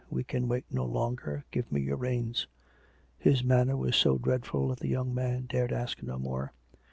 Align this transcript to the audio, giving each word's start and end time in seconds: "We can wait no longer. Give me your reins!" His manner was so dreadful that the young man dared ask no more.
"We 0.09 0.23
can 0.23 0.47
wait 0.47 0.65
no 0.71 0.83
longer. 0.83 1.45
Give 1.51 1.71
me 1.71 1.81
your 1.81 1.95
reins!" 1.97 2.47
His 3.19 3.43
manner 3.43 3.77
was 3.77 3.95
so 3.95 4.17
dreadful 4.17 4.69
that 4.69 4.79
the 4.79 4.87
young 4.87 5.13
man 5.13 5.45
dared 5.47 5.71
ask 5.71 6.01
no 6.01 6.17
more. 6.17 6.53